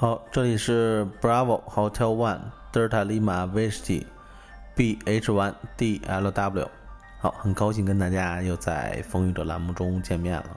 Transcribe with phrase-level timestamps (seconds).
[0.00, 2.40] 好，这里是 Bravo Hotel One
[2.72, 4.02] Delta Lima Vista
[4.74, 6.70] B H One D L W。
[7.18, 10.56] 好，很高兴跟大家又在风雨者栏目中见面了。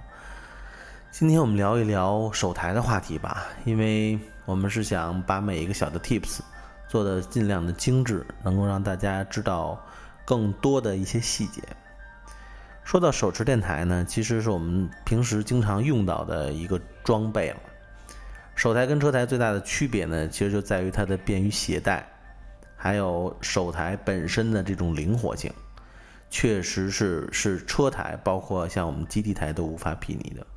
[1.11, 6.39] 今天我们聊一聊手台的话题吧，因为我们是想把每一个小的 Tips
[6.87, 9.78] 做的尽量的精致，能够让大家知道
[10.23, 11.62] 更多的一些细节。
[12.85, 17.57] 说到手持电台呢，其实是我们平时经常用到的一个装备了。
[18.63, 22.08] 手台跟车台最大的区别呢，其实就在于它的便于携带，
[22.77, 25.52] 还有手台本身的这种灵活性，
[26.30, 30.48] 确实是是车台，包括像我们基地台都无法比拟的。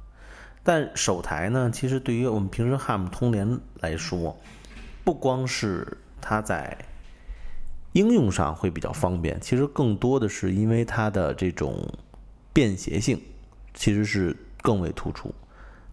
[0.62, 4.38] 但手台呢，其实对于我们平时汉姆通联来说，
[5.02, 6.78] 不光是它在
[7.94, 11.84] 应用上会比较方便，其实更多的是因为它的这种
[12.52, 13.20] 便携性，
[13.74, 15.34] 其实是更为突出。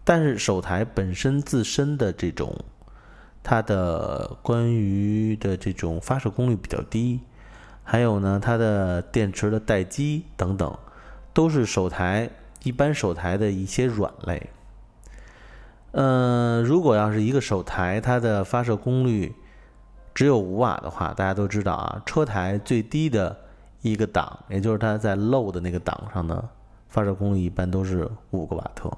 [0.04, 2.54] 但是手台本身自身的这种，
[3.42, 7.20] 它的关于的这种发射功率比较低，
[7.82, 10.78] 还有呢，它的电池的待机等等，
[11.32, 12.28] 都是手台
[12.62, 14.50] 一般手台的一些软肋。
[15.92, 19.34] 嗯，如果要是一个手台，它的发射功率
[20.12, 23.34] 只有五瓦的话，大家都知道啊，车台最低的
[23.80, 26.46] 一个档，也就是它在 low 的那个档上的
[26.88, 28.90] 发射功率一般都是五个瓦特。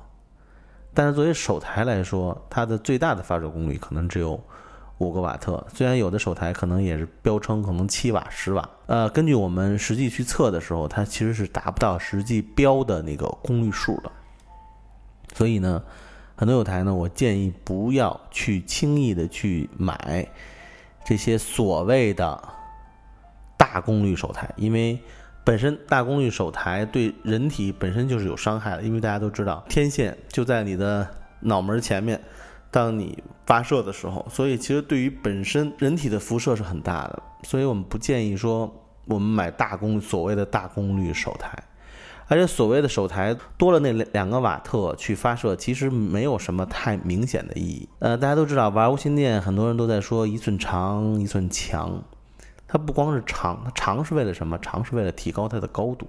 [0.96, 4.42] 但是作为手台来说，它的最大的发射功率可能只有
[4.96, 5.62] 五个瓦特。
[5.74, 14.10] 虽然有的手台可能也是标称可能七瓦、十瓦，呃，根据我们实际去测的时候，它其实是达不到实际标的那个功率数的。
[15.34, 15.82] 所以呢，
[16.34, 20.26] 很多有台呢，我建议不要去轻易的去买
[21.04, 22.42] 这些所谓的
[23.58, 24.98] 大功率手台，因为。
[25.46, 31.06] 本身大功率手台对人体本身就是有伤害的，因为大家都知道天线就在你的
[31.42, 32.20] 脑门前面，
[32.72, 38.68] 当你发射的时候，所以其实对于本身人体的辐射是很大的，所以我们不建议说
[39.04, 41.56] 我们买大功所谓的大功率手台，
[42.26, 47.88] 而且所谓的手台多了那两个瓦特去发射，其实没有什么太明显的意义。
[48.00, 52.02] 呃，大家都知道玩无线电，很多人都在说一寸长一寸强。
[52.68, 54.58] 它不光是长，它长是为了什么？
[54.58, 56.06] 长是为了提高它的高度。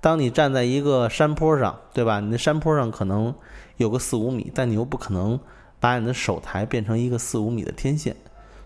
[0.00, 2.20] 当你站在一个山坡上，对吧？
[2.20, 3.34] 你的山坡上可能
[3.76, 5.40] 有个四五米，但你又不可能
[5.80, 8.14] 把你的手台变成一个四五米的天线，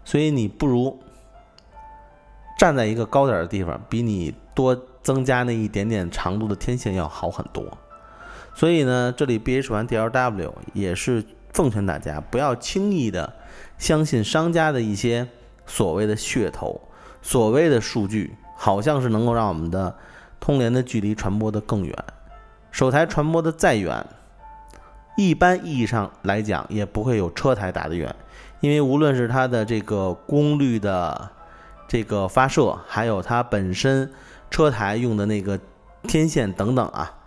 [0.04, 1.00] 所以你不如
[2.58, 7.78] 站在一个高点的地方，比你多增加那一点点长度的天线要好很多。
[8.54, 13.32] 所以呢，这里 B H 1 D L W 也是奉劝大家不要轻易的
[13.78, 15.28] 相信商家的一些
[15.64, 16.80] 所谓的噱头。
[17.22, 19.94] 所谓的数据好像是能够让我们的
[20.38, 21.94] 通联的距离传播的更远，
[22.70, 24.06] 手台传播的再远，
[25.16, 28.14] 一般意义上来讲也不会有车台打得远，
[28.60, 31.30] 因为无论是它的这个功率的
[31.86, 34.10] 这个发射，还有它本身
[34.50, 35.58] 车台用的那个
[36.04, 37.18] 天线等等啊，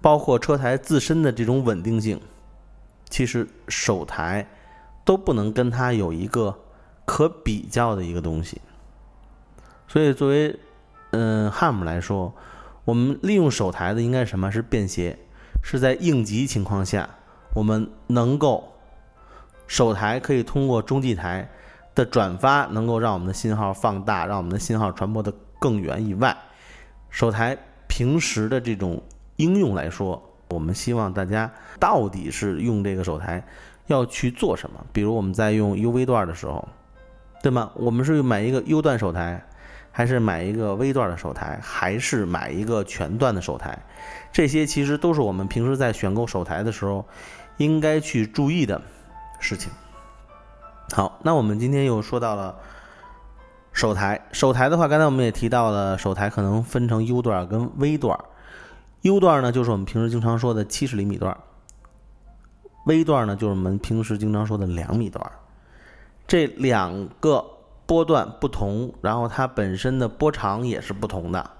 [0.00, 2.20] 包括车台自身的这种稳定性，
[3.08, 4.46] 其实手台
[5.04, 6.54] 都不能跟它有一个
[7.06, 8.60] 可比较的一个东西。
[9.88, 10.54] 所以，作为
[11.10, 12.32] 嗯汉姆来说，
[12.84, 15.18] 我们利用手台的应该什么是便携？
[15.60, 17.08] 是在应急情况下，
[17.54, 18.72] 我们能够
[19.66, 21.50] 手台可以通过中继台
[21.94, 26.36] 的转发，能够让我们的信号放大，让我们的信号传播的更远以外，
[27.10, 27.56] 手台
[27.88, 29.02] 平时的这种
[29.36, 31.50] 应用来说，我们希望大家
[31.80, 33.44] 到底是用这个手台
[33.86, 34.84] 要去做什么？
[34.92, 36.68] 比如我们在用 UV 段的时候，
[37.42, 37.72] 对吗？
[37.74, 39.42] 我们是买一个 U 段手台。
[39.98, 43.76] 还是买一个微段的手台，还是买一个全段的手台，
[44.30, 47.04] 这些其实都是我们平时在选购手台的时候
[47.56, 48.80] 应该去注意的
[49.40, 49.72] 事情。
[50.92, 52.54] 好，那我们今天又说到了
[53.72, 54.24] 手台。
[54.30, 58.16] 手台的话，刚才我们也提到了，手台可能分成 U 段跟 V 段。
[59.00, 61.36] U 段呢，就是我们平时经常说的七十厘米段
[62.86, 65.28] ；；V 段呢，就是我们平时经常说的两米段。
[66.28, 67.44] 这两个。
[67.88, 71.50] 波段不同，然后它本身的波长也是不同的，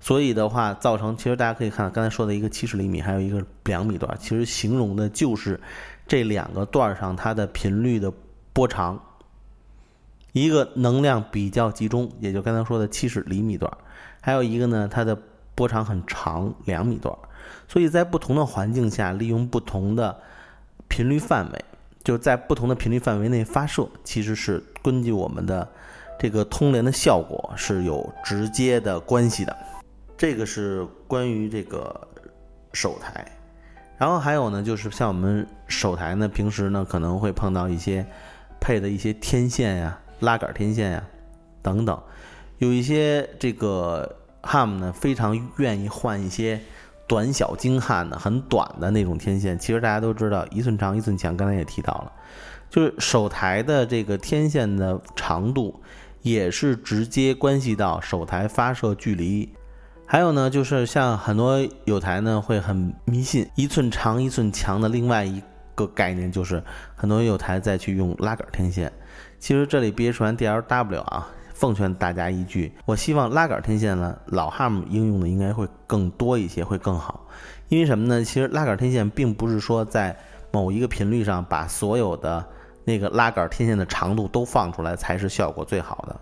[0.00, 5.60] 所以的话造成，其实大家可以看到刚才说的一个七十厘米，还有一个两米段，其实形容的就是
[6.06, 8.10] 这两个段上它的频率的
[8.54, 8.98] 波长，
[10.32, 13.70] 一个能量比较集中，也就刚才说的七十厘米段，
[14.22, 15.18] 还有一个呢它的
[15.54, 17.14] 波长很长，两米段，
[17.68, 20.18] 所以在不同的环境下利用不同的
[20.88, 21.64] 频率范围。
[22.04, 25.68] 就在不同的频率范围内发射，其实是根据我们的
[26.18, 29.54] 这个通联的效果是有直接的关系的。
[30.16, 32.08] 这个是关于这个
[32.72, 33.30] 手台，
[33.98, 38.06] 然后还有呢，就是像我们手台呢，平时呢可能会碰到一些
[38.58, 41.04] 配的一些天线呀、拉杆天线呀
[41.60, 42.00] 等等。
[42.56, 46.58] 有一些这个 HAM 呢，非常愿意换一些
[47.06, 49.58] 短小精悍的、很短的那种天线。
[49.58, 52.12] 其实大家都知道，一寸长一寸强，刚才也提到了，
[52.70, 55.80] 就是手台的这个天线的长度，
[56.22, 59.48] 也是直接关系到手台发射距离。
[60.06, 65.42] 还有呢，就是像很多有台呢会很迷信一寸长一寸强的另外一
[65.74, 66.62] 个概念，就是
[66.94, 68.92] 很多有台再去用拉杆天线。
[69.38, 71.28] 其实这里 BH 传 DLW 啊。
[71.54, 77.26] 奉劝大家一句，我希望拉杆天线呢，老 HAM 应用的应该会更多一些，会更好。
[77.66, 78.22] 因为什么呢？
[78.22, 80.16] 其实拉杆天线并不是说在
[80.52, 82.46] 某一个频率上把所有的
[82.88, 86.18] 那个拉杆天线的长度都放出来才是效果最好的。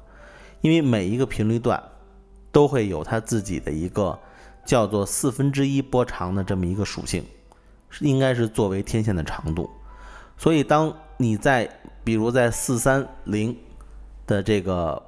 [0.62, 1.80] 因为每一个频率段
[2.50, 4.18] 都会有它自己的一个
[4.64, 7.24] 叫做四分之一波长的这么一个属性，
[7.88, 9.70] 是应该是作为天线的长度。
[10.36, 11.70] 所以当你在
[12.02, 13.56] 比如在四三零
[14.26, 15.00] 的这个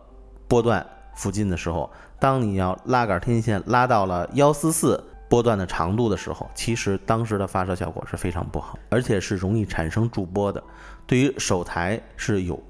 [0.47, 1.91] 波段附近的时候，
[2.21, 10.63] 当你要拉杆天线拉到了幺四四波段的长度的时候，其实当时的发射效果是非常不好，而且是容易产生驻波的，
[11.07, 12.63] 对于手台是有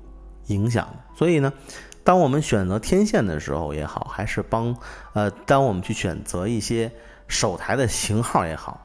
[0.46, 1.16] 影响的。
[1.16, 1.52] 所以呢，
[2.02, 4.75] 当我们选择天线的时候也好，还是帮
[5.12, 6.90] 呃，当我们去选择一些
[7.28, 8.84] 手台的型号也好，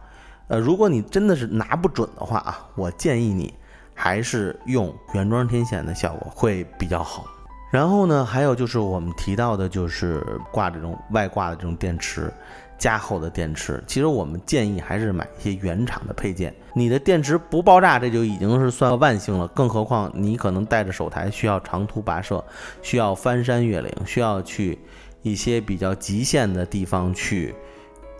[0.49, 3.53] 呃，如果你真的是拿不准的话啊，我建议你
[3.95, 7.25] 还是用原装天线的效果会比较好。
[7.71, 12.31] 然后呢，还有就是我们提到的，就是挂这种外挂的这种电池，
[12.77, 13.83] 加厚的电池。
[13.87, 16.53] 其实我们建议还是买一些原厂的配件。
[16.73, 19.47] 你的电池不爆炸，这就已经是算万幸了。
[19.49, 22.43] 更何况你可能带着手台需要长途跋涉，
[22.81, 24.79] 需要翻山越岭，需要去
[25.21, 27.55] 一些比较极限的地方去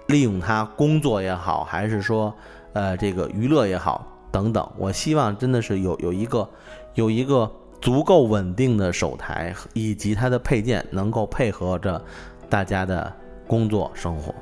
[0.07, 2.33] 利用它工作也好，还是说
[2.73, 4.67] 呃这个娱乐也好等等。
[4.77, 6.49] 我希望真的是有有一个
[6.95, 7.51] 有一个。
[7.81, 12.01] 足够稳定的手台以及它的配件，能够配合着
[12.49, 13.11] 大家的
[13.47, 14.33] 工作生活。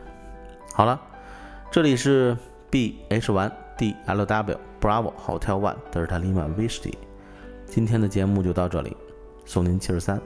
[0.73, 0.99] 好了，
[1.71, 2.37] 这里是
[2.69, 6.97] B H Y D L W Bravo Hotel One 德尔塔利马 v i s t
[7.65, 8.95] 今天的节目就到这里，
[9.45, 10.21] 送您七十三。